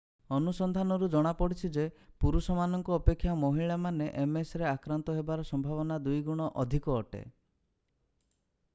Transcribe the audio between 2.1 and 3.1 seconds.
ପୁରୁଷ ମାନଙ୍କ